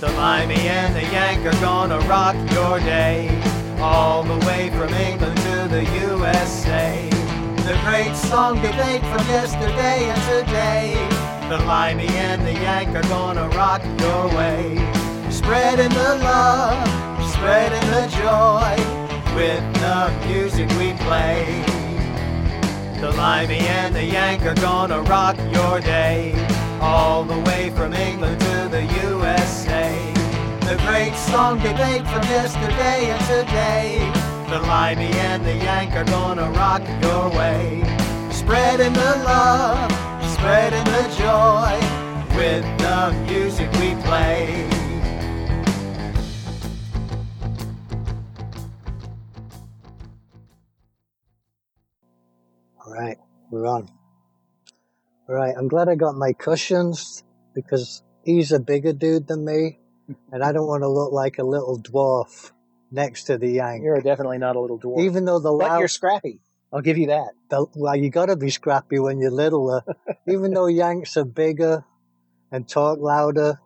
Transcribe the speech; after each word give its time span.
The 0.00 0.10
Limey 0.12 0.54
and 0.54 0.96
the 0.96 1.02
Yank 1.02 1.44
are 1.44 1.60
gonna 1.60 1.98
rock 2.08 2.34
your 2.52 2.80
day. 2.80 3.28
All 3.80 4.22
the 4.22 4.38
way 4.46 4.70
from 4.70 4.88
England 4.94 5.36
to 5.36 5.68
the 5.68 5.84
USA. 6.00 7.06
The 7.68 7.78
great 7.84 8.16
song 8.16 8.62
debate 8.62 9.02
from 9.02 9.26
yesterday 9.28 10.08
and 10.08 10.22
today. 10.22 10.94
The 11.50 11.58
Limey 11.66 12.08
and 12.08 12.46
the 12.46 12.54
Yank 12.54 12.96
are 12.96 13.08
gonna 13.10 13.46
rock 13.50 13.82
your 14.00 14.28
way. 14.28 14.76
Spreading 15.30 15.90
the 15.90 16.14
love, 16.24 16.80
spreading 17.34 17.86
the 17.90 18.06
joy 18.08 18.72
with 19.36 19.62
the 19.84 20.10
music 20.28 20.70
we 20.78 20.94
play. 21.04 21.62
The 23.02 23.10
Limey 23.18 23.58
and 23.58 23.94
the 23.94 24.04
Yank 24.04 24.46
are 24.46 24.54
gonna 24.54 25.02
rock 25.02 25.36
your 25.52 25.78
day. 25.78 26.32
All 26.80 27.22
the 27.22 27.38
way 27.40 27.68
from 27.76 27.92
England 27.92 28.40
to 28.40 28.68
the 28.70 28.84
USA. 29.04 29.69
The 30.70 30.76
great 30.86 31.16
song 31.16 31.58
debate 31.58 32.06
from 32.06 32.22
yesterday 32.30 33.10
and 33.10 33.20
today. 33.26 34.12
The 34.48 34.60
Limey 34.68 35.10
and 35.18 35.44
the 35.44 35.56
Yank 35.56 35.96
are 35.96 36.04
gonna 36.04 36.48
rock 36.52 36.82
your 37.02 37.28
way. 37.30 37.82
Spreading 38.30 38.92
the 38.92 39.16
love, 39.26 39.90
spreading 40.30 40.84
the 40.84 41.02
joy 41.18 41.74
with 42.36 42.62
the 42.78 43.10
music 43.26 43.68
we 43.80 43.96
play. 44.04 44.68
All 52.86 52.92
right, 52.92 53.18
we're 53.50 53.66
on. 53.66 53.88
All 55.28 55.34
right, 55.34 55.52
I'm 55.58 55.66
glad 55.66 55.88
I 55.88 55.96
got 55.96 56.14
my 56.14 56.32
cushions 56.32 57.24
because 57.56 58.04
he's 58.22 58.52
a 58.52 58.60
bigger 58.60 58.92
dude 58.92 59.26
than 59.26 59.44
me, 59.44 59.80
and 60.32 60.42
I 60.42 60.52
don't 60.52 60.66
want 60.66 60.82
to 60.82 60.88
look 60.88 61.12
like 61.12 61.38
a 61.38 61.44
little 61.44 61.78
dwarf 61.80 62.52
next 62.90 63.24
to 63.24 63.38
the 63.38 63.48
Yank. 63.48 63.82
You're 63.84 64.00
definitely 64.00 64.38
not 64.38 64.56
a 64.56 64.60
little 64.60 64.78
dwarf. 64.78 65.02
Even 65.02 65.24
though 65.24 65.38
the 65.38 65.50
but 65.50 65.68
loud, 65.68 65.78
you're 65.78 65.88
scrappy. 65.88 66.40
I'll 66.72 66.80
give 66.82 66.98
you 66.98 67.08
that. 67.08 67.30
the, 67.48 67.66
well, 67.74 67.96
you 67.96 68.10
got 68.10 68.26
to 68.26 68.36
be 68.36 68.50
scrappy 68.50 68.98
when 68.98 69.18
you're 69.18 69.30
littler. 69.30 69.82
Even 70.28 70.52
though 70.54 70.66
Yanks 70.66 71.16
are 71.16 71.24
bigger 71.24 71.84
and 72.52 72.68
talk 72.68 72.98
louder, 73.00 73.60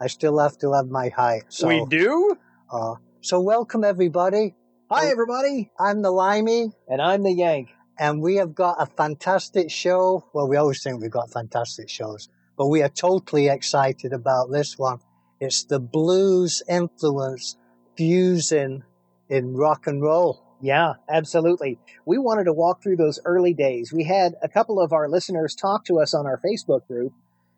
I 0.00 0.06
still 0.06 0.38
have 0.38 0.56
to 0.58 0.72
have 0.72 0.86
my 0.88 1.08
height. 1.08 1.44
So, 1.48 1.68
we 1.68 1.84
do. 1.86 2.36
uh, 2.70 2.94
so 3.20 3.40
welcome 3.40 3.82
everybody. 3.84 4.54
Hi, 4.90 5.08
everybody. 5.08 5.70
I'm 5.80 6.02
the 6.02 6.10
Limey. 6.10 6.70
And 6.86 7.00
I'm 7.02 7.22
the 7.22 7.32
Yank. 7.32 7.70
and 7.98 8.20
we 8.20 8.36
have 8.36 8.54
got 8.54 8.76
a 8.78 8.86
fantastic 8.86 9.70
show. 9.70 10.24
Well, 10.32 10.48
we 10.48 10.56
always 10.56 10.82
think 10.82 11.00
we've 11.00 11.10
got 11.10 11.32
fantastic 11.32 11.88
shows, 11.88 12.28
but 12.56 12.68
we 12.68 12.82
are 12.82 12.88
totally 12.88 13.48
excited 13.48 14.12
about 14.12 14.50
this 14.52 14.78
one. 14.78 14.98
It's 15.44 15.64
the 15.64 15.78
blues 15.78 16.62
influence 16.68 17.56
fusing 17.96 18.82
in 19.28 19.54
rock 19.54 19.86
and 19.86 20.02
roll. 20.02 20.42
Yeah, 20.62 20.94
absolutely. 21.08 21.78
We 22.06 22.16
wanted 22.16 22.44
to 22.44 22.52
walk 22.54 22.82
through 22.82 22.96
those 22.96 23.20
early 23.26 23.52
days. 23.52 23.92
We 23.92 24.04
had 24.04 24.34
a 24.42 24.48
couple 24.48 24.80
of 24.80 24.94
our 24.94 25.08
listeners 25.08 25.54
talk 25.54 25.84
to 25.84 26.00
us 26.00 26.14
on 26.14 26.26
our 26.26 26.40
Facebook 26.40 26.86
group 26.86 27.12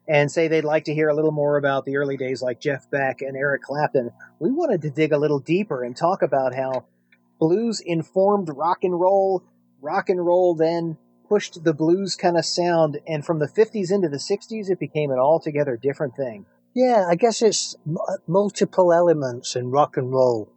and 0.08 0.30
say 0.30 0.48
they'd 0.48 0.64
like 0.64 0.84
to 0.84 0.94
hear 0.94 1.08
a 1.08 1.14
little 1.14 1.30
more 1.30 1.56
about 1.56 1.84
the 1.84 1.96
early 1.96 2.16
days 2.16 2.42
like 2.42 2.60
Jeff 2.60 2.90
Beck 2.90 3.20
and 3.20 3.36
Eric 3.36 3.62
Clapton. 3.62 4.10
We 4.40 4.50
wanted 4.50 4.82
to 4.82 4.90
dig 4.90 5.12
a 5.12 5.18
little 5.18 5.38
deeper 5.38 5.84
and 5.84 5.96
talk 5.96 6.22
about 6.22 6.54
how 6.54 6.86
blues 7.38 7.80
informed 7.80 8.48
rock 8.52 8.78
and 8.82 8.98
roll. 8.98 9.44
Rock 9.80 10.08
and 10.08 10.24
roll 10.24 10.54
then 10.54 10.98
pushed 11.28 11.62
the 11.62 11.74
blues 11.74 12.16
kind 12.16 12.36
of 12.36 12.44
sound, 12.44 12.98
and 13.06 13.24
from 13.24 13.38
the 13.38 13.48
50s 13.48 13.92
into 13.92 14.08
the 14.08 14.16
60s, 14.16 14.70
it 14.70 14.78
became 14.78 15.10
an 15.10 15.18
altogether 15.18 15.76
different 15.76 16.16
thing. 16.16 16.46
Yeah, 16.76 17.06
I 17.08 17.14
guess 17.14 17.40
it's 17.40 17.74
m- 17.86 17.96
uh, 18.06 18.18
multiple 18.28 18.92
elements 18.92 19.56
in 19.56 19.70
rock 19.70 19.96
and 19.96 20.12
roll. 20.12 20.52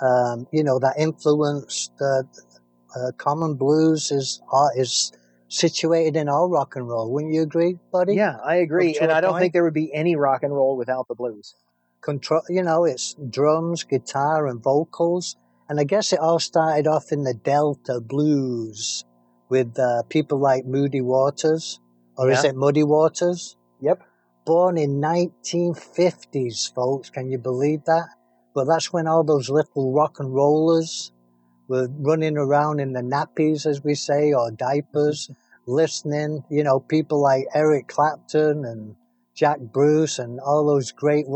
Um, 0.00 0.46
you 0.52 0.62
know, 0.62 0.78
that 0.78 0.94
influenced 0.98 1.92
uh, 2.00 2.22
uh, 2.96 3.10
common 3.18 3.56
blues 3.56 4.12
is 4.12 4.40
uh, 4.52 4.68
is 4.76 5.12
situated 5.48 6.14
in 6.16 6.28
all 6.28 6.48
rock 6.48 6.76
and 6.76 6.86
roll. 6.88 7.12
Wouldn't 7.12 7.34
you 7.34 7.42
agree, 7.42 7.78
buddy? 7.92 8.14
Yeah, 8.14 8.36
I 8.44 8.56
agree. 8.56 8.96
And 9.00 9.10
I 9.10 9.20
don't 9.20 9.32
point. 9.32 9.42
think 9.42 9.52
there 9.52 9.64
would 9.64 9.74
be 9.74 9.92
any 9.92 10.14
rock 10.14 10.44
and 10.44 10.54
roll 10.54 10.76
without 10.76 11.08
the 11.08 11.16
blues. 11.16 11.54
control 12.02 12.42
you 12.48 12.62
know 12.62 12.84
it's 12.84 13.16
drums 13.36 13.82
guitar 13.92 14.46
and 14.46 14.62
vocals 14.62 15.36
and 15.68 15.80
i 15.80 15.84
guess 15.92 16.12
it 16.12 16.20
all 16.20 16.38
started 16.38 16.86
off 16.94 17.06
in 17.16 17.22
the 17.28 17.32
delta 17.52 17.96
blues 18.12 19.04
with 19.48 19.78
uh, 19.78 20.02
people 20.14 20.38
like 20.38 20.66
moody 20.66 21.00
waters 21.00 21.80
or 22.18 22.30
is 22.30 22.44
it 22.44 22.54
muddy 22.64 22.84
waters 22.96 23.56
Yep. 23.80 23.98
Born 24.44 24.76
in 24.76 25.00
1950s 25.00 26.72
folks 26.74 27.10
can 27.10 27.30
you 27.30 27.38
believe 27.38 27.84
that 27.84 28.08
but 28.54 28.66
that's 28.66 28.92
when 28.92 29.06
all 29.06 29.24
those 29.24 29.48
little 29.50 29.92
rock 29.92 30.20
and 30.20 30.34
rollers 30.34 31.12
were 31.68 31.88
running 31.98 32.36
around 32.36 32.80
in 32.80 32.92
the 32.92 33.00
nappies 33.00 33.66
as 33.66 33.82
we 33.82 33.94
say 33.94 34.32
or 34.32 34.50
diapers 34.50 35.30
listening 35.66 36.44
you 36.50 36.62
know 36.62 36.78
people 36.78 37.22
like 37.22 37.46
eric 37.54 37.88
clapton 37.88 38.64
and 38.64 38.96
jack 39.34 39.58
bruce 39.60 40.18
and 40.18 40.38
all 40.40 40.66
those 40.66 40.92
great 40.92 41.26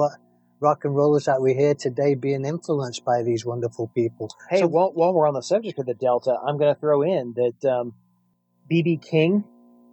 rock 0.61 0.85
and 0.85 0.95
rollers 0.95 1.25
that 1.25 1.41
we 1.41 1.55
hear 1.55 1.75
today 1.75 2.15
being 2.15 2.45
influenced 2.45 3.05
by 3.05 3.23
these 3.23 3.45
wonderful 3.45 3.89
people. 3.95 4.29
Hey, 4.51 4.61
So- 4.61 4.67
while, 4.67 4.91
while 4.93 5.13
we're 5.13 5.29
on 5.29 5.35
the 5.35 5.43
subject 5.43 5.79
of 5.79 5.87
the 5.87 5.95
Delta, 5.95 6.37
I'm 6.45 6.59
going 6.59 6.75
to 6.75 6.81
throw 6.81 7.03
in 7.03 7.35
that 7.35 7.71
um, 7.71 7.95
B.B. 8.69 8.99
King, 8.99 9.45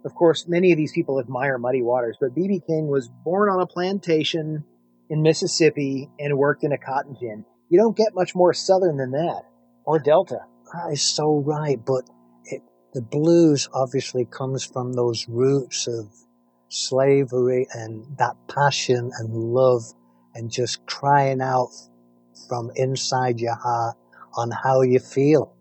of 0.06 0.14
course, 0.14 0.46
many 0.46 0.70
of 0.70 0.78
these 0.78 0.92
people 0.92 1.18
admire 1.18 1.58
Muddy 1.58 1.82
Waters, 1.82 2.16
but 2.20 2.32
B.B. 2.32 2.62
King 2.64 2.86
was 2.86 3.10
born 3.24 3.50
on 3.50 3.60
a 3.60 3.66
plantation 3.66 4.64
in 5.10 5.22
Mississippi 5.22 6.08
and 6.20 6.38
worked 6.38 6.62
in 6.62 6.70
a 6.70 6.78
cotton 6.78 7.16
gin. 7.18 7.44
You 7.68 7.80
don't 7.80 7.96
get 7.96 8.14
much 8.14 8.32
more 8.34 8.54
southern 8.54 8.98
than 8.98 9.10
that, 9.10 9.42
or 9.84 9.98
Delta. 9.98 10.38
That 10.72 10.92
is 10.92 11.02
so 11.02 11.42
right, 11.44 11.84
but 11.84 12.08
it, 12.44 12.62
the 12.94 13.02
blues 13.02 13.68
obviously 13.74 14.24
comes 14.24 14.64
from 14.64 14.92
those 14.92 15.26
roots 15.28 15.88
of 15.88 16.08
slavery 16.68 17.66
and 17.72 18.06
that 18.18 18.36
passion 18.48 19.10
and 19.18 19.34
love 19.34 19.82
and 20.36 20.52
just 20.52 20.86
crying 20.86 21.40
out 21.40 21.70
from 22.48 22.70
inside 22.76 23.40
your 23.40 23.56
heart 23.56 23.96
on 24.36 24.52
how 24.52 24.82
you 24.82 25.00
feel. 25.00 25.52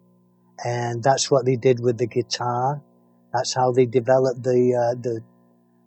And 0.64 1.02
that's 1.02 1.32
what 1.32 1.46
they 1.46 1.56
did 1.56 1.80
with 1.80 1.98
the 1.98 2.08
guitar. 2.08 2.84
That's 3.36 3.54
how 3.54 3.72
they 3.72 3.86
developed 3.86 4.44
the, 4.44 4.74
uh, 4.74 5.02
the, 5.02 5.22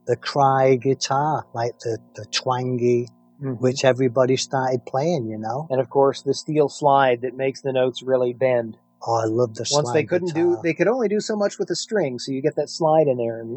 the 0.07 0.17
cry 0.17 0.77
guitar, 0.77 1.47
like 1.55 1.79
the, 1.81 1.99
the 2.15 2.27
twangy, 2.27 3.09
which 3.39 3.85
everybody 3.85 4.37
started 4.37 4.85
playing, 4.87 5.29
you 5.29 5.39
know. 5.39 5.67
And 5.71 5.81
of 5.81 5.89
course, 5.89 6.23
the 6.23 6.35
steel 6.35 6.69
slide 6.69 7.23
that 7.23 7.35
makes 7.35 7.61
the 7.63 7.73
notes 7.73 8.03
really 8.03 8.33
bend. 8.33 8.77
Oh, 9.07 9.15
I 9.15 9.27
love 9.27 9.55
the 9.55 9.65
slide. 9.65 9.83
Once 9.83 9.93
they 9.93 10.05
couldn't 10.05 10.35
do, 10.35 10.59
they 10.63 10.75
could 10.75 10.89
only 10.89 11.09
do 11.09 11.21
so 11.21 11.37
much 11.37 11.59
with 11.59 11.69
the 11.69 11.77
string, 11.77 12.19
so 12.19 12.33
you 12.33 12.43
get 12.43 12.57
that 12.57 12.69
slide 12.69 13.07
in 13.07 13.17
there, 13.17 13.41
and 13.41 13.57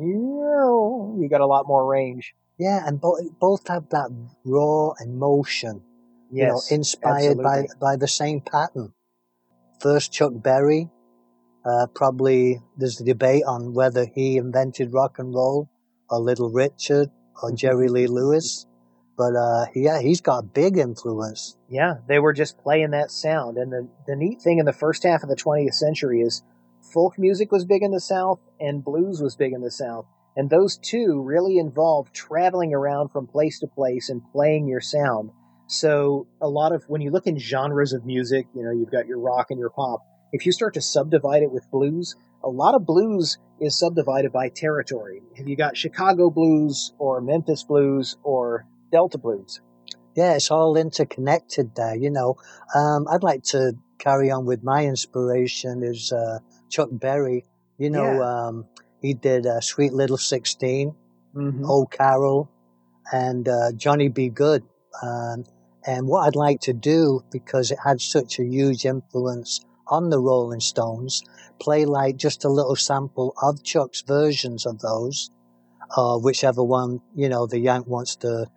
you 1.22 1.28
got 1.30 1.42
a 1.42 1.48
lot 1.48 1.68
more 1.68 1.86
range. 1.86 2.36
Yeah, 2.60 2.86
and 2.86 3.02
both 3.02 3.20
both 3.40 3.68
have 3.68 3.90
that 3.90 4.12
raw 4.46 4.94
emotion, 5.04 5.82
you 6.32 6.46
know, 6.46 6.54
Yes, 6.56 6.72
inspired 6.72 7.38
by 7.42 7.66
by 7.80 7.96
the 7.96 8.08
same 8.08 8.42
pattern. 8.42 8.94
First, 9.80 10.12
Chuck 10.12 10.34
Berry. 10.36 10.90
Uh, 11.66 11.88
probably 11.94 12.60
there's 12.78 13.00
a 13.00 13.06
debate 13.06 13.44
on 13.48 13.74
whether 13.74 14.06
he 14.06 14.38
invented 14.38 14.94
rock 14.94 15.20
and 15.20 15.34
roll 15.34 15.70
or 16.10 16.20
Little 16.20 16.50
Richard 16.50 17.10
or 17.42 17.52
Jerry 17.52 17.88
Lee 17.88 18.08
Lewis, 18.08 18.66
but 19.18 19.36
uh, 19.36 19.66
yeah, 19.76 20.02
he's 20.02 20.22
got 20.22 20.54
big 20.54 20.78
influence. 20.78 21.56
Yeah, 21.70 21.96
they 22.08 22.20
were 22.20 22.34
just 22.34 22.58
playing 22.58 22.92
that 22.92 23.12
sound. 23.12 23.58
And 23.58 23.72
the, 23.72 23.88
the 24.08 24.16
neat 24.16 24.42
thing 24.42 24.58
in 24.58 24.66
the 24.66 24.74
first 24.74 25.04
half 25.04 25.22
of 25.24 25.30
the 25.30 25.36
20th 25.36 25.74
century 25.74 26.22
is 26.22 26.42
folk 26.94 27.20
music 27.20 27.52
was 27.52 27.66
big 27.66 27.84
in 27.84 27.92
the 27.92 28.00
South 28.00 28.40
and 28.60 28.84
blues 28.84 29.22
was 29.22 29.36
big 29.36 29.54
in 29.54 29.62
the 29.62 29.72
South. 29.72 30.06
And 30.36 30.50
those 30.50 30.78
two 30.78 31.22
really 31.22 31.58
involved 31.58 32.14
traveling 32.14 32.74
around 32.74 33.10
from 33.10 33.28
place 33.28 33.60
to 33.60 33.68
place 33.68 34.10
and 34.10 34.22
playing 34.32 34.68
your 34.68 34.82
sound. 34.82 35.32
So 35.68 36.28
a 36.42 36.48
lot 36.48 36.72
of, 36.72 36.84
when 36.88 37.02
you 37.02 37.12
look 37.12 37.28
in 37.28 37.38
genres 37.38 37.94
of 37.94 38.06
music, 38.06 38.48
you 38.56 38.64
know, 38.64 38.72
you've 38.72 38.92
got 38.92 39.08
your 39.08 39.20
rock 39.20 39.48
and 39.52 39.60
your 39.60 39.70
pop. 39.70 40.02
If 40.32 40.46
you 40.46 40.52
start 40.52 40.74
to 40.76 40.82
subdivide 40.82 41.44
it 41.44 41.52
with 41.52 41.70
blues, 41.72 42.16
a 42.44 42.50
lot 42.50 42.74
of 42.76 42.86
blues 42.86 43.38
is 43.60 43.78
subdivided 43.78 44.32
by 44.32 44.50
territory. 44.50 45.22
Have 45.38 45.48
you 45.48 45.56
got 45.56 45.78
Chicago 45.78 46.30
blues 46.30 46.94
or 46.98 47.22
Memphis 47.22 47.64
blues 47.64 48.18
or 48.24 48.66
Delta 48.92 49.18
blues? 49.18 49.62
Yeah, 50.16 50.34
it's 50.34 50.52
all 50.52 50.76
interconnected 50.76 51.76
there, 51.76 51.96
you 51.96 52.10
know. 52.10 52.36
Um, 52.76 53.08
I'd 53.10 53.24
like 53.24 53.44
to 53.46 53.74
carry 54.00 54.32
on 54.32 54.46
with 54.46 54.64
my 54.64 54.86
inspiration 54.86 55.84
is 55.84 56.12
uh, 56.12 56.40
Chuck 56.70 56.90
Berry. 56.92 57.46
You 57.78 57.90
know, 57.90 58.04
Yeah. 58.20 58.48
um, 58.48 58.66
he 59.02 59.14
did 59.14 59.46
uh, 59.46 59.62
Sweet 59.62 59.94
Little 59.94 60.18
16, 60.18 60.96
Mm-hmm. 61.34 61.64
Oh 61.66 61.86
Carol, 61.86 62.50
and 63.14 63.48
uh, 63.48 63.72
Johnny 63.72 64.10
B. 64.10 64.28
Goode. 64.28 64.64
Um, 65.02 65.46
and 65.88 66.06
what 66.08 66.28
I'd 66.28 66.36
like 66.36 66.60
to 66.62 66.74
do, 66.74 67.24
because 67.32 67.72
it 67.72 67.80
had 67.84 68.02
such 68.02 68.38
a 68.38 68.44
huge 68.44 68.86
influence 68.86 69.62
on 69.88 70.10
the 70.10 70.20
Rolling 70.20 70.60
Stones, 70.60 71.24
play 71.60 71.86
like 71.86 72.18
just 72.18 72.46
a 72.46 72.50
little 72.50 72.76
sample 72.76 73.34
of 73.42 73.64
Chuck's 73.64 74.02
versions 74.02 74.66
of 74.66 74.80
those, 74.80 75.30
or 75.98 76.22
whichever 76.22 76.64
one, 76.64 77.02
you 77.16 77.30
know, 77.30 77.46
the 77.48 77.60
Yank 77.60 77.88
wants 77.88 78.16
to 78.18 78.48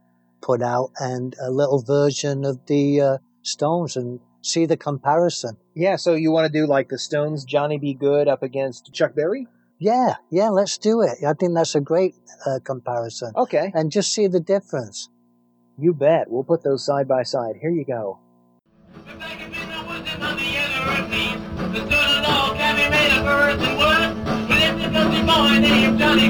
put 0.41 0.63
out 0.63 0.91
and 0.99 1.35
a 1.41 1.51
little 1.51 1.83
version 1.83 2.45
of 2.45 2.65
the 2.67 3.01
uh, 3.01 3.19
Stones 3.43 3.97
and 3.97 4.21
see 4.43 4.67
the 4.67 4.77
comparison. 4.77 5.57
Yeah, 5.75 5.97
so 5.97 6.15
you 6.15 6.31
want 6.31 6.47
to 6.47 6.53
do 6.53 6.67
like 6.67 6.89
the 6.89 6.99
Stones, 6.99 7.45
Johnny 7.45 7.79
B. 7.79 7.95
Goode 7.95 8.29
up 8.29 8.43
against 8.43 8.93
Chuck 8.93 9.15
Berry? 9.15 9.47
Yeah, 9.79 10.17
yeah, 10.31 10.51
let's 10.51 10.79
do 10.79 11.01
it. 11.03 11.19
I 11.27 11.33
think 11.33 11.55
that's 11.55 11.75
a 11.75 11.81
great 11.81 12.15
uh, 12.47 12.59
comparison. 12.63 13.33
Okay, 13.37 13.73
And 13.75 13.91
just 13.91 14.13
see 14.13 14.29
the 14.29 14.41
difference. 14.41 15.09
you 15.77 15.93
bet. 15.93 16.31
We'll 16.31 16.45
put 16.45 16.63
those 16.63 16.87
side 16.87 17.09
by 17.09 17.25
side. 17.25 17.57
Here 17.61 17.71
you 17.71 17.85
go. 17.85 18.21
The 20.95 21.35
other 21.67 21.71
earth 21.71 21.73
the 21.73 21.81
good 21.81 22.25
can 22.57 22.77
be 22.77 22.89
made 22.89 23.11
of 23.19 23.27
and 23.61 23.77
wood. 23.77 24.49
But 24.49 24.59
if 24.63 24.75
the 24.83 24.89
dusty 24.91 25.23
boy 25.23 25.59
named 25.61 25.99
Johnny 25.99 26.29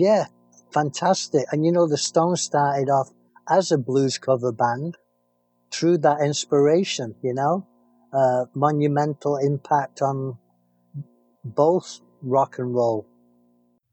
Yeah, 0.00 0.28
fantastic. 0.72 1.44
And 1.52 1.66
you 1.66 1.72
know, 1.72 1.86
the 1.86 1.98
Stones 1.98 2.40
started 2.40 2.88
off 2.88 3.10
as 3.46 3.70
a 3.70 3.76
blues 3.76 4.16
cover 4.16 4.50
band 4.50 4.96
through 5.70 5.98
that 5.98 6.22
inspiration, 6.22 7.14
you 7.22 7.34
know, 7.34 7.66
uh, 8.10 8.46
monumental 8.54 9.36
impact 9.36 10.00
on 10.00 10.38
both 11.44 12.00
rock 12.22 12.58
and 12.58 12.74
roll. 12.74 13.06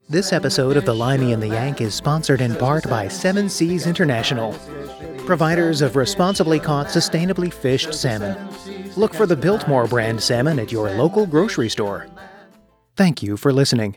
This 0.08 0.32
episode 0.32 0.78
of 0.78 0.86
The 0.86 0.94
Limey 0.94 1.34
and 1.34 1.42
the 1.42 1.48
Yank 1.48 1.82
is 1.82 1.94
sponsored 1.94 2.40
in 2.40 2.56
part 2.56 2.88
by 2.88 3.08
Seven 3.08 3.50
Seas 3.50 3.86
International, 3.86 4.54
providers 5.26 5.82
of 5.82 5.94
responsibly 5.94 6.58
caught, 6.58 6.86
sustainably 6.86 7.52
fished 7.52 7.92
salmon. 7.92 8.34
Look 8.96 9.12
for 9.12 9.26
the 9.26 9.36
Biltmore 9.36 9.86
brand 9.86 10.22
salmon 10.22 10.58
at 10.58 10.72
your 10.72 10.90
local 10.92 11.26
grocery 11.26 11.68
store. 11.68 12.06
Thank 12.96 13.22
you 13.22 13.36
for 13.36 13.52
listening. 13.52 13.96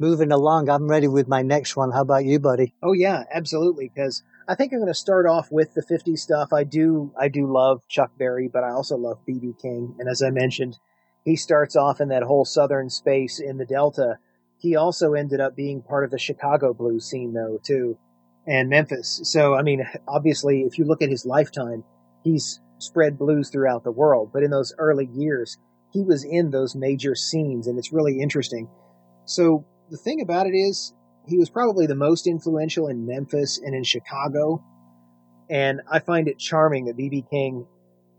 Moving 0.00 0.32
along, 0.32 0.70
I'm 0.70 0.88
ready 0.88 1.08
with 1.08 1.28
my 1.28 1.42
next 1.42 1.76
one. 1.76 1.90
How 1.90 2.00
about 2.00 2.24
you, 2.24 2.40
buddy? 2.40 2.72
Oh 2.82 2.94
yeah, 2.94 3.24
absolutely. 3.30 3.92
Because 3.94 4.22
I 4.48 4.54
think 4.54 4.72
I'm 4.72 4.78
going 4.78 4.88
to 4.88 4.94
start 4.94 5.26
off 5.26 5.52
with 5.52 5.74
the 5.74 5.82
'50s 5.82 6.20
stuff. 6.20 6.54
I 6.54 6.64
do, 6.64 7.12
I 7.20 7.28
do 7.28 7.46
love 7.46 7.82
Chuck 7.86 8.10
Berry, 8.18 8.48
but 8.48 8.64
I 8.64 8.70
also 8.70 8.96
love 8.96 9.18
BB 9.28 9.60
King. 9.60 9.94
And 9.98 10.08
as 10.08 10.22
I 10.22 10.30
mentioned, 10.30 10.78
he 11.26 11.36
starts 11.36 11.76
off 11.76 12.00
in 12.00 12.08
that 12.08 12.22
whole 12.22 12.46
southern 12.46 12.88
space 12.88 13.38
in 13.38 13.58
the 13.58 13.66
Delta. 13.66 14.16
He 14.56 14.74
also 14.74 15.12
ended 15.12 15.38
up 15.38 15.54
being 15.54 15.82
part 15.82 16.04
of 16.04 16.10
the 16.10 16.18
Chicago 16.18 16.72
blues 16.72 17.04
scene, 17.04 17.34
though, 17.34 17.60
too, 17.62 17.98
and 18.46 18.70
Memphis. 18.70 19.20
So, 19.24 19.54
I 19.54 19.60
mean, 19.60 19.86
obviously, 20.08 20.62
if 20.62 20.78
you 20.78 20.86
look 20.86 21.02
at 21.02 21.10
his 21.10 21.26
lifetime, 21.26 21.84
he's 22.24 22.58
spread 22.78 23.18
blues 23.18 23.50
throughout 23.50 23.84
the 23.84 23.92
world. 23.92 24.30
But 24.32 24.44
in 24.44 24.50
those 24.50 24.72
early 24.78 25.10
years, 25.12 25.58
he 25.92 26.02
was 26.04 26.24
in 26.24 26.52
those 26.52 26.74
major 26.74 27.14
scenes, 27.14 27.66
and 27.66 27.78
it's 27.78 27.92
really 27.92 28.18
interesting. 28.18 28.66
So, 29.26 29.66
the 29.90 29.96
thing 29.96 30.20
about 30.20 30.46
it 30.46 30.54
is, 30.54 30.94
he 31.26 31.36
was 31.36 31.50
probably 31.50 31.86
the 31.86 31.94
most 31.94 32.26
influential 32.26 32.88
in 32.88 33.06
Memphis 33.06 33.58
and 33.58 33.74
in 33.74 33.84
Chicago. 33.84 34.64
And 35.48 35.80
I 35.90 35.98
find 35.98 36.28
it 36.28 36.38
charming 36.38 36.86
that 36.86 36.96
B.B. 36.96 37.24
King, 37.30 37.66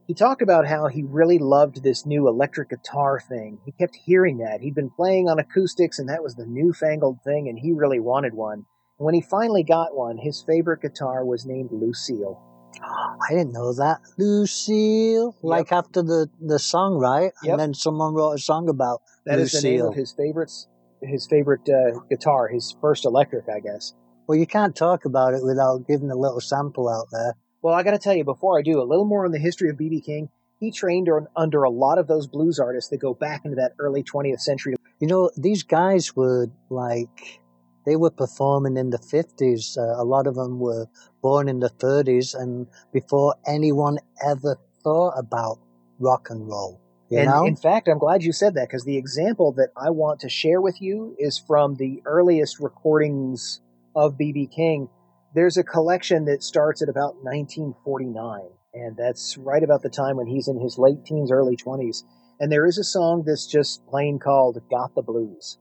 he 0.08 0.14
talked 0.14 0.42
about 0.42 0.68
how 0.68 0.88
he 0.88 1.04
really 1.04 1.40
loved 1.40 1.84
this 1.84 2.06
new 2.06 2.28
electric 2.28 2.70
guitar 2.70 3.20
thing. 3.20 3.60
He 3.66 3.72
kept 3.72 3.96
hearing 3.96 4.40
that. 4.40 4.60
He'd 4.62 4.76
been 4.76 4.90
playing 4.90 5.30
on 5.30 5.40
acoustics, 5.40 6.00
and 6.00 6.10
that 6.10 6.24
was 6.24 6.36
the 6.36 6.46
newfangled 6.46 7.20
thing, 7.24 7.48
and 7.48 7.58
he 7.58 7.72
really 7.72 8.00
wanted 8.00 8.34
one. 8.34 8.66
And 9.00 9.06
when 9.06 9.16
he 9.16 9.22
finally 9.22 9.64
got 9.64 9.96
one, 9.96 10.18
his 10.18 10.44
favorite 10.46 10.82
guitar 10.82 11.26
was 11.26 11.46
named 11.46 11.70
Lucille. 11.72 12.42
I 12.84 13.30
didn't 13.34 13.54
know 13.54 13.74
that. 13.74 14.00
Lucille, 14.18 15.36
like 15.42 15.72
after 15.72 16.02
the, 16.02 16.30
the 16.40 16.60
song, 16.60 16.96
right? 16.96 17.32
Yep. 17.44 17.52
And 17.52 17.60
then 17.60 17.74
someone 17.74 18.14
wrote 18.14 18.34
a 18.34 18.40
song 18.40 18.70
about 18.70 19.02
That 19.26 19.40
is 19.40 19.54
the 19.54 19.62
name 19.62 19.80
Lucille. 19.80 19.90
of 19.90 19.96
his 19.96 20.12
favorites, 20.12 20.68
his 21.02 21.28
favorite 21.28 21.68
uh, 21.70 22.00
guitar, 22.10 22.48
his 22.48 22.76
first 22.82 23.06
electric, 23.06 23.46
I 23.50 23.60
guess. 23.60 23.94
Well, 24.28 24.38
you 24.38 24.48
can't 24.48 24.76
talk 24.76 25.06
about 25.06 25.34
it 25.34 25.44
without 25.44 25.88
giving 25.88 26.12
a 26.12 26.16
little 26.16 26.42
sample 26.42 26.88
out 26.88 27.08
there. 27.12 27.36
Well, 27.62 27.74
I 27.74 27.84
got 27.84 27.92
to 27.92 28.00
tell 28.00 28.16
you, 28.16 28.24
before 28.24 28.58
I 28.58 28.62
do, 28.62 28.82
a 28.82 28.84
little 28.84 29.06
more 29.06 29.26
on 29.26 29.32
the 29.32 29.40
history 29.40 29.70
of 29.70 29.78
B.B. 29.78 30.02
King. 30.02 30.30
He 30.60 30.72
trained 30.72 31.10
on, 31.10 31.28
under 31.36 31.64
a 31.64 31.70
lot 31.70 31.98
of 31.98 32.08
those 32.08 32.28
blues 32.28 32.60
artists 32.60 32.90
that 32.92 32.98
go 32.98 33.14
back 33.14 33.46
into 33.46 33.56
that 33.56 33.74
early 33.80 34.04
20th 34.04 34.40
century. 34.42 34.76
You 35.00 35.08
know, 35.08 35.32
these 35.36 35.64
guys 35.64 36.16
were 36.16 36.48
like, 36.70 37.42
they 37.86 37.96
were 37.96 38.12
performing 38.12 38.78
in 38.78 38.92
the 38.92 39.00
50s. 39.00 39.78
Uh, 39.78 40.02
a 40.02 40.06
lot 40.06 40.28
of 40.28 40.36
them 40.36 40.60
were 40.60 40.86
born 41.22 41.50
in 41.50 41.60
the 41.60 41.70
30s 41.70 42.40
and 42.40 42.68
before 42.94 43.36
anyone 43.48 43.98
ever 44.24 44.58
thought 44.84 45.14
about 45.18 45.60
rock 46.00 46.30
and 46.30 46.48
roll. 46.48 46.80
You 47.12 47.20
and 47.20 47.30
know? 47.30 47.46
in 47.46 47.58
fact, 47.58 47.90
I'm 47.90 48.00
glad 48.00 48.24
you 48.24 48.32
said 48.32 48.54
that 48.54 48.70
because 48.70 48.86
the 48.86 48.98
example 48.98 49.52
that 49.58 49.72
I 49.76 49.90
want 49.90 50.22
to 50.22 50.30
share 50.30 50.62
with 50.62 50.82
you 50.82 51.14
is 51.20 51.38
from 51.38 51.76
the 51.76 52.02
earliest 52.06 52.62
recordings 52.62 53.60
of 53.94 54.18
B.B. 54.18 54.48
King. 54.48 54.88
There's 55.36 55.58
a 55.58 55.64
collection 55.64 56.24
that 56.26 56.42
starts 56.42 56.82
at 56.82 56.88
about 56.88 57.16
1949, 57.22 58.42
and 58.74 58.96
that's 58.96 59.38
right 59.38 59.62
about 59.62 59.82
the 59.82 59.90
time 59.90 60.16
when 60.16 60.28
he's 60.28 60.48
in 60.48 60.58
his 60.58 60.78
late 60.78 61.04
teens, 61.06 61.32
early 61.32 61.58
20s. 61.58 62.04
And 62.40 62.50
there 62.50 62.66
is 62.66 62.78
a 62.78 62.84
song 62.84 63.24
that's 63.26 63.46
just 63.46 63.86
plain 63.88 64.18
called 64.18 64.62
Got 64.72 64.96
the 64.96 65.02
Blues. 65.02 65.58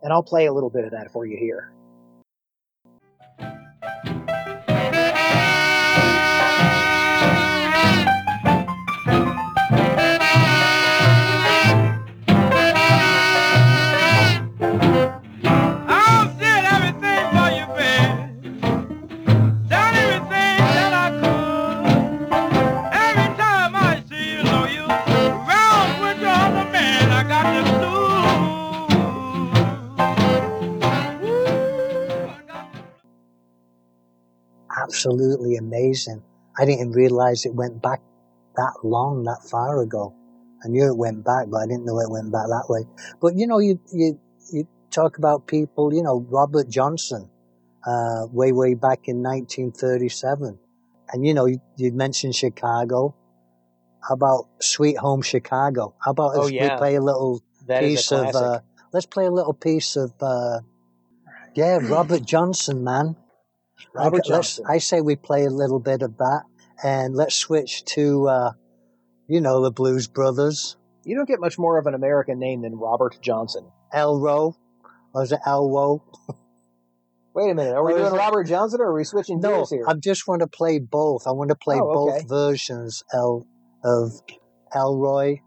And 0.00 0.12
I'll 0.12 0.22
play 0.22 0.46
a 0.46 0.52
little 0.52 0.70
bit 0.70 0.84
of 0.84 0.92
that 0.92 1.10
for 1.12 1.26
you 1.26 1.36
here. 1.36 1.73
Absolutely 35.04 35.56
amazing. 35.56 36.22
I 36.58 36.64
didn't 36.64 36.92
realize 36.92 37.44
it 37.44 37.54
went 37.54 37.82
back 37.82 38.00
that 38.56 38.72
long, 38.82 39.24
that 39.24 39.42
far 39.50 39.82
ago. 39.82 40.14
I 40.64 40.68
knew 40.68 40.86
it 40.86 40.96
went 40.96 41.24
back, 41.24 41.48
but 41.50 41.58
I 41.58 41.66
didn't 41.66 41.84
know 41.84 41.98
it 42.00 42.10
went 42.10 42.32
back 42.32 42.46
that 42.46 42.66
way. 42.68 42.84
But 43.20 43.36
you 43.36 43.46
know, 43.46 43.58
you, 43.58 43.78
you, 43.92 44.18
you 44.50 44.66
talk 44.90 45.18
about 45.18 45.46
people, 45.46 45.92
you 45.92 46.02
know, 46.02 46.24
Robert 46.30 46.70
Johnson, 46.70 47.28
uh, 47.86 48.26
way, 48.32 48.52
way 48.52 48.72
back 48.72 49.06
in 49.06 49.22
1937. 49.22 50.58
And 51.12 51.26
you 51.26 51.34
know, 51.34 51.44
you, 51.44 51.60
you 51.76 51.92
mentioned 51.92 52.34
Chicago. 52.34 53.14
How 54.08 54.14
about 54.14 54.48
Sweet 54.60 54.96
Home 54.98 55.20
Chicago? 55.20 55.94
How 56.02 56.12
about 56.12 56.32
Oh, 56.36 56.46
if 56.46 56.52
yeah. 56.52 56.74
we 56.74 56.78
play 56.78 56.94
a 56.94 57.02
little 57.02 57.42
That 57.66 57.80
piece 57.80 58.10
a 58.10 58.22
of, 58.28 58.34
uh, 58.34 58.60
let's 58.92 59.06
play 59.06 59.26
a 59.26 59.30
little 59.30 59.54
piece 59.54 59.96
of, 59.96 60.14
uh, 60.22 60.60
yeah, 61.54 61.78
Robert 61.82 62.24
Johnson, 62.24 62.84
man. 62.84 63.16
Robert 63.92 64.20
Okay, 64.20 64.28
Johnson. 64.28 64.64
I 64.68 64.78
say 64.78 65.00
we 65.00 65.16
play 65.16 65.44
a 65.44 65.50
little 65.50 65.80
bit 65.80 66.02
of 66.02 66.16
that, 66.18 66.42
and 66.82 67.14
let's 67.14 67.34
switch 67.34 67.84
to, 67.86 68.28
uh, 68.28 68.50
you 69.28 69.40
know, 69.40 69.62
the 69.62 69.70
Blues 69.70 70.06
Brothers, 70.08 70.76
You 71.04 71.14
don't 71.16 71.28
get 71.28 71.40
much 71.40 71.58
more 71.58 71.78
of 71.78 71.86
an 71.86 71.94
American 71.94 72.38
name 72.38 72.62
than 72.62 72.76
Robert 72.76 73.18
Johnson. 73.20 73.66
Elro, 73.94 74.54
or 75.14 75.22
is 75.22 75.32
it 75.32 75.40
Elwo? 75.46 76.00
Wait 77.34 77.50
a 77.50 77.54
minute. 77.54 77.74
Are 77.74 77.84
we 77.84 77.92
Or 77.94 77.98
doing 77.98 78.14
it- 78.14 78.16
Robert 78.16 78.44
Johnson 78.44 78.80
or 78.80 78.86
are 78.90 78.94
we 78.94 79.04
switching 79.04 79.40
No, 79.40 79.56
gears 79.56 79.70
here? 79.70 79.84
I 79.88 79.94
just 79.94 80.26
want 80.28 80.40
to 80.40 80.46
play 80.46 80.78
both. 80.78 81.26
I 81.26 81.32
want 81.32 81.50
to 81.50 81.56
play 81.56 81.76
Oh, 81.80 82.08
okay. 82.08 82.20
both 82.20 82.28
versions 82.28 83.02
El, 83.12 83.46
of 83.84 84.12
Elroy, 84.74 85.38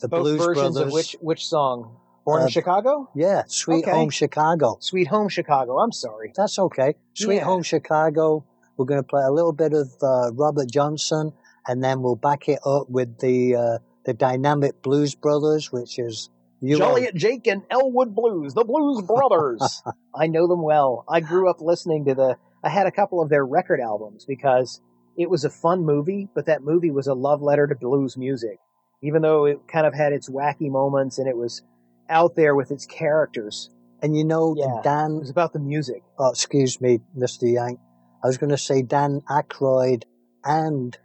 the 0.00 0.08
Both 0.08 0.20
Blues 0.20 0.44
versions 0.44 0.74
Brothers. 0.76 0.80
of 0.88 0.92
which 0.92 1.16
which 1.20 1.46
song? 1.46 1.96
Born 2.24 2.40
in 2.42 2.46
Uh, 2.46 2.50
Chicago? 2.50 3.10
Yeah, 3.14 3.42
Sweet 3.46 3.84
Okay. 3.84 3.90
Home 3.90 4.10
Chicago. 4.10 4.78
Sweet 4.80 5.08
Home 5.08 5.28
Chicago. 5.28 5.78
I'm 5.78 5.92
sorry. 5.92 6.32
That's 6.36 6.58
okay. 6.58 6.94
Sweet 7.14 7.36
Yeah. 7.36 7.44
Home 7.44 7.62
Chicago. 7.62 8.44
We're 8.76 8.86
going 8.86 9.00
to 9.00 9.06
play 9.06 9.22
a 9.22 9.30
little 9.30 9.52
bit 9.52 9.72
of 9.72 9.88
uh, 10.02 10.32
Robert 10.32 10.70
Johnson, 10.70 11.32
and 11.68 11.84
then 11.84 12.02
we'll 12.02 12.16
back 12.16 12.48
it 12.48 12.58
up 12.64 12.88
with 12.90 13.18
the 13.18 13.54
uh, 13.56 13.78
the 14.04 14.14
dynamic 14.14 14.82
Blues 14.82 15.14
Brothers, 15.14 15.70
which 15.70 15.98
is 15.98 16.30
you. 16.60 16.78
Joliet 16.78 17.14
Jake 17.14 17.46
and 17.46 17.62
Elwood 17.70 18.14
Blues, 18.14 18.54
the 18.54 18.64
Blues 18.64 19.02
Brothers. 19.02 19.82
I 20.14 20.26
know 20.26 20.48
them 20.48 20.62
well. 20.62 21.04
I 21.08 21.20
grew 21.20 21.48
up 21.48 21.60
listening 21.60 22.06
to 22.06 22.14
the. 22.14 22.36
I 22.64 22.70
had 22.70 22.86
a 22.86 22.90
couple 22.90 23.20
of 23.22 23.28
their 23.28 23.44
record 23.44 23.80
albums 23.80 24.24
because 24.24 24.80
it 25.16 25.28
was 25.30 25.44
a 25.44 25.50
fun 25.50 25.84
movie, 25.84 26.28
but 26.34 26.46
that 26.46 26.62
movie 26.62 26.90
was 26.90 27.06
a 27.06 27.14
love 27.14 27.42
letter 27.42 27.66
to 27.66 27.74
blues 27.74 28.16
music. 28.16 28.58
Even 29.02 29.20
though 29.22 29.44
it 29.44 29.58
kind 29.68 29.86
of 29.86 29.94
had 29.94 30.12
its 30.14 30.30
wacky 30.30 30.70
moments 30.70 31.18
and 31.18 31.28
it 31.28 31.36
was 31.36 31.62
out 32.08 32.34
there 32.36 32.54
with 32.54 32.70
its 32.70 32.86
characters, 32.86 33.70
and 34.02 34.16
you 34.16 34.24
know 34.24 34.54
Yeah. 34.56 34.80
Dan. 34.82 35.18
It's 35.20 35.30
about 35.30 35.52
the 35.52 35.58
music. 35.58 36.02
Oh, 36.18 36.30
excuse 36.30 36.80
me, 36.80 37.00
Mister 37.14 37.46
Yank. 37.46 37.78
I 38.22 38.26
was 38.26 38.38
going 38.38 38.50
to 38.50 38.58
say 38.58 38.82
Dan 38.82 39.20
Aykroyd 39.28 40.04
and 40.44 40.96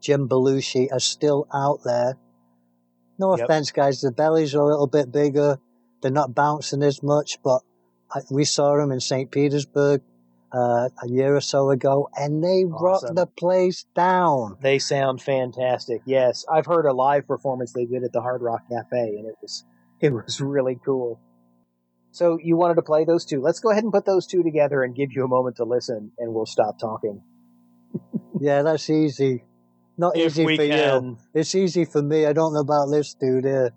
Jim 0.00 0.28
Belushi 0.28 0.90
are 0.92 1.00
still 1.00 1.46
out 1.52 1.80
there. 1.84 2.16
No 3.18 3.36
Yep. 3.36 3.44
offense, 3.44 3.70
guys. 3.70 4.00
The 4.00 4.10
bellies 4.10 4.54
are 4.54 4.60
a 4.62 4.66
little 4.66 4.86
bit 4.86 5.12
bigger. 5.12 5.58
They're 6.00 6.10
not 6.10 6.34
bouncing 6.34 6.82
as 6.82 7.02
much, 7.02 7.38
but 7.42 7.60
I, 8.10 8.20
we 8.30 8.44
saw 8.44 8.76
them 8.76 8.90
in 8.90 9.00
St. 9.00 9.30
Petersburg 9.30 10.00
uh, 10.50 10.88
a 11.02 11.08
year 11.08 11.36
or 11.36 11.40
so 11.40 11.70
ago, 11.70 12.08
and 12.16 12.42
they 12.42 12.64
rocked 12.66 13.14
the 13.14 13.26
place 13.26 13.84
down. 13.94 14.56
They 14.60 14.78
sound 14.78 15.22
fantastic. 15.22 16.02
Yes, 16.04 16.44
I've 16.50 16.66
heard 16.66 16.84
a 16.86 16.92
live 16.92 17.26
performance 17.26 17.72
they 17.72 17.84
did 17.86 18.02
at 18.02 18.12
the 18.12 18.20
Hard 18.20 18.42
Rock 18.42 18.62
Cafe, 18.70 18.98
and 19.16 19.26
it 19.26 19.36
was 19.40 19.64
it 20.02 20.12
was 20.12 20.40
really 20.40 20.78
cool. 20.84 21.20
So 22.10 22.38
you 22.42 22.56
wanted 22.56 22.74
to 22.74 22.82
play 22.82 23.04
those 23.04 23.24
two? 23.24 23.40
Let's 23.40 23.60
go 23.60 23.70
ahead 23.70 23.84
and 23.84 23.92
put 23.92 24.04
those 24.04 24.26
two 24.26 24.42
together 24.42 24.82
and 24.82 24.94
give 24.94 25.12
you 25.12 25.24
a 25.24 25.28
moment 25.28 25.56
to 25.56 25.64
listen, 25.64 26.12
and 26.18 26.34
we'll 26.34 26.46
stop 26.46 26.78
talking. 26.78 27.22
Yeah, 28.40 28.62
that's 28.62 28.90
easy. 28.90 29.44
Not 29.96 30.16
If 30.16 30.32
easy 30.32 30.44
we 30.44 30.56
for 30.56 30.64
you. 30.64 31.16
It's 31.32 31.54
easy 31.54 31.84
for 31.84 32.02
me. 32.02 32.26
I 32.26 32.32
don't 32.32 32.54
know 32.54 32.60
about 32.60 32.86
this 32.90 33.14
dude 33.14 33.44
here. 33.44 33.70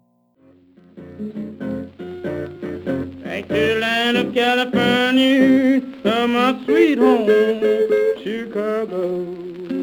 Back 3.23 3.47
to 3.47 3.53
the 3.53 3.77
land 3.79 4.17
of 4.17 4.33
California, 4.33 5.81
to 5.81 6.27
my 6.27 6.65
sweet 6.65 6.97
home, 6.97 7.27
Chicago. 8.23 9.74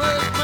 Don't 0.00 0.39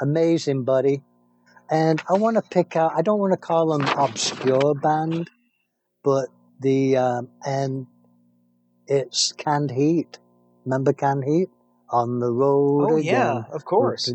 amazing, 0.00 0.64
buddy. 0.64 1.02
And 1.70 2.02
I 2.08 2.14
want 2.14 2.36
to 2.36 2.42
pick 2.42 2.76
out. 2.76 2.92
I 2.94 3.02
don't 3.02 3.18
want 3.18 3.32
to 3.32 3.36
call 3.36 3.76
them 3.76 3.88
obscure 3.98 4.74
band, 4.74 5.28
but 6.04 6.28
the 6.60 6.96
um, 6.96 7.28
and 7.44 7.86
it's 8.86 9.32
Canned 9.32 9.72
Heat. 9.72 10.18
Remember 10.64 10.92
Canned 10.92 11.24
Heat 11.24 11.48
on 11.90 12.20
the 12.20 12.30
road? 12.30 12.88
Oh 12.90 12.96
again. 12.96 13.14
yeah, 13.14 13.42
of 13.52 13.64
course. 13.64 14.08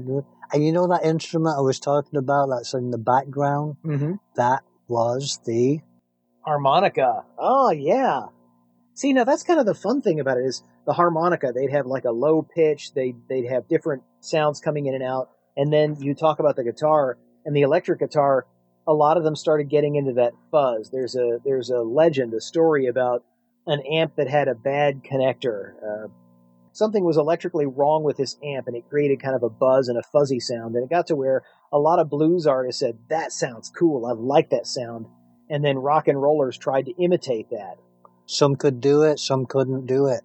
And 0.54 0.66
you 0.66 0.72
know 0.72 0.88
that 0.88 1.06
instrument 1.06 1.56
I 1.58 1.62
was 1.62 1.80
talking 1.80 2.18
about 2.18 2.50
that's 2.50 2.74
in 2.74 2.92
the 2.92 2.98
background? 2.98 3.78
Mm-hmm. 3.86 4.14
That 4.36 4.64
was 4.88 5.40
the 5.46 5.80
Harmonica. 6.42 7.24
Oh 7.38 7.72
yeah. 7.72 8.28
See, 8.94 9.14
now 9.14 9.24
that's 9.24 9.44
kind 9.44 9.60
of 9.60 9.66
the 9.66 9.74
fun 9.74 10.02
thing 10.02 10.20
about 10.20 10.38
it 10.38 10.46
is 10.46 10.64
the 10.86 10.94
harmonica. 10.94 11.52
They'd 11.54 11.72
have 11.72 11.86
like 11.86 12.06
a 12.06 12.12
low 12.12 12.42
pitch. 12.42 12.94
They 12.94 13.16
they'd 13.30 13.48
have 13.48 13.68
different 13.68 14.04
sounds 14.20 14.60
coming 14.60 14.88
in 14.88 14.96
and 14.96 15.04
out. 15.04 15.30
And 15.58 15.72
then 15.72 15.98
you 16.00 16.16
talk 16.16 16.40
about 16.40 16.56
the 16.56 16.64
guitar 16.64 17.18
and 17.46 17.56
the 17.56 17.62
electric 17.62 18.00
guitar. 18.00 18.46
A 18.88 18.94
lot 18.94 19.18
of 19.18 19.24
them 19.24 19.36
started 19.36 19.70
getting 19.70 19.96
into 19.96 20.14
that 20.14 20.34
fuzz. 20.52 20.90
There's 20.92 21.16
a 21.16 21.40
there's 21.46 21.70
a 21.70 21.80
legend, 21.82 22.34
a 22.34 22.42
story 22.42 22.88
about 22.88 23.24
an 23.68 23.82
amp 23.92 24.16
that 24.16 24.28
had 24.28 24.48
a 24.48 24.56
bad 24.56 25.04
connector. 25.04 25.74
Uh, 25.84 26.08
something 26.72 27.04
was 27.04 27.18
electrically 27.18 27.66
wrong 27.66 28.04
with 28.04 28.18
this 28.18 28.38
amp, 28.44 28.68
and 28.68 28.76
it 28.76 28.90
created 28.90 29.22
kind 29.22 29.36
of 29.36 29.44
a 29.44 29.50
buzz 29.50 29.88
and 29.88 29.98
a 29.98 30.04
fuzzy 30.04 30.40
sound. 30.40 30.76
And 30.76 30.84
it 30.84 30.90
got 30.90 31.08
to 31.08 31.16
where 31.16 31.44
a 31.72 31.78
lot 31.78 32.00
of 32.00 32.10
blues 32.10 32.48
artists 32.48 32.80
said, 32.80 32.98
"That 33.10 33.32
sounds 33.32 33.70
cool. 33.70 34.06
I 34.06 34.14
like 34.14 34.50
that 34.50 34.66
sound." 34.66 35.06
And 35.50 35.64
then 35.64 35.78
rock 35.78 36.08
and 36.08 36.22
rollers 36.22 36.58
tried 36.58 36.86
to 36.86 36.94
imitate 36.94 37.50
that. 37.52 37.78
some 38.26 38.56
could 38.56 38.80
do 38.80 39.04
it, 39.04 39.20
some 39.20 39.46
couldn't 39.46 39.86
do 39.86 40.08
it. 40.08 40.22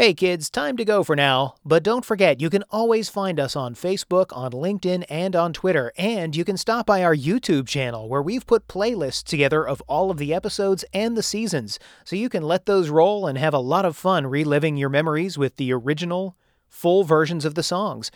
Hey 0.00 0.14
kids, 0.14 0.48
time 0.48 0.76
to 0.76 0.84
go 0.84 1.02
for 1.02 1.16
now. 1.16 1.56
But 1.64 1.82
don't 1.82 2.04
forget, 2.04 2.40
you 2.40 2.50
can 2.50 2.62
always 2.70 3.08
find 3.08 3.40
us 3.40 3.56
on 3.56 3.74
Facebook, 3.74 4.26
on 4.30 4.52
LinkedIn, 4.52 5.04
and 5.08 5.34
on 5.34 5.52
Twitter. 5.52 5.92
And 5.98 6.36
you 6.36 6.44
can 6.44 6.56
stop 6.56 6.86
by 6.86 7.02
our 7.02 7.16
YouTube 7.16 7.66
channel 7.66 8.08
where 8.08 8.22
we've 8.22 8.46
put 8.46 8.68
playlists 8.68 9.24
together 9.24 9.66
of 9.66 9.82
all 9.88 10.12
of 10.12 10.18
the 10.18 10.32
episodes 10.32 10.84
and 10.92 11.16
the 11.16 11.22
seasons. 11.24 11.80
So 12.04 12.14
you 12.14 12.28
can 12.28 12.44
let 12.44 12.66
those 12.66 12.90
roll 12.90 13.26
and 13.26 13.36
have 13.38 13.52
a 13.52 13.58
lot 13.58 13.84
of 13.84 13.96
fun 13.96 14.28
reliving 14.28 14.76
your 14.76 14.88
memories 14.88 15.36
with 15.36 15.56
the 15.56 15.72
original, 15.72 16.36
full 16.68 17.02
versions 17.02 17.44
of 17.44 17.56
the 17.56 17.64
songs. 17.64 18.12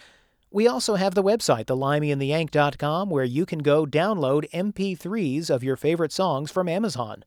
We 0.52 0.68
also 0.68 0.94
have 0.94 1.16
the 1.16 1.24
website, 1.24 1.64
thelimeyandtheyank.com, 1.64 3.10
where 3.10 3.24
you 3.24 3.44
can 3.44 3.58
go 3.58 3.86
download 3.86 4.48
MP3s 4.52 5.50
of 5.50 5.64
your 5.64 5.74
favorite 5.74 6.12
songs 6.12 6.52
from 6.52 6.68
Amazon. 6.68 7.24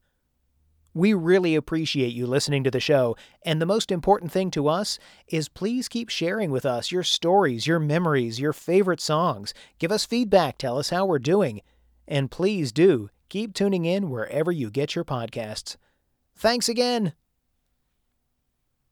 We 0.96 1.14
really 1.14 1.56
appreciate 1.56 2.14
you 2.14 2.26
listening 2.26 2.64
to 2.64 2.72
the 2.72 2.80
show, 2.80 3.18
and 3.44 3.62
the 3.62 3.66
most 3.66 3.92
important 3.92 4.32
thing 4.32 4.50
to 4.52 4.70
us 4.70 4.98
is 5.28 5.50
please 5.50 5.90
keep 5.90 6.08
sharing 6.08 6.52
with 6.52 6.66
us 6.66 6.90
your 6.90 7.04
stories, 7.04 7.68
your 7.68 7.80
memories, 7.80 8.40
your 8.40 8.54
favorite 8.54 9.02
songs. 9.02 9.54
Give 9.78 9.92
us 9.92 10.06
feedback, 10.06 10.58
tell 10.58 10.80
us 10.80 10.92
how 10.92 11.06
we're 11.06 11.20
doing, 11.20 11.60
and 12.08 12.32
please 12.32 12.72
do 12.72 13.10
keep 13.28 13.54
tuning 13.54 13.84
in 13.84 14.10
wherever 14.10 14.54
you 14.54 14.72
get 14.72 14.96
your 14.96 15.04
podcasts. 15.04 15.76
Thanks 16.34 16.70
again. 16.70 17.12